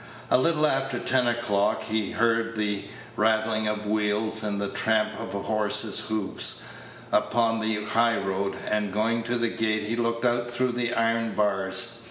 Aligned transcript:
A 0.31 0.37
little 0.39 0.65
after 0.65 0.97
ten 0.97 1.27
o'clock 1.27 1.83
he 1.83 2.09
heard 2.13 2.55
the 2.55 2.85
rattling 3.15 3.67
of 3.67 3.85
wheels 3.85 4.41
and 4.41 4.59
the 4.59 4.67
tramp 4.69 5.13
of 5.19 5.31
horses' 5.45 5.99
hoofs 6.07 6.63
upon 7.11 7.59
the 7.59 7.85
high 7.85 8.17
road, 8.17 8.55
and, 8.67 8.91
going 8.91 9.21
to 9.21 9.35
the 9.37 9.49
gate, 9.49 9.83
he 9.83 9.95
looked 9.95 10.25
out 10.25 10.49
through 10.49 10.71
the 10.71 10.95
iron 10.95 11.35
bars. 11.35 11.99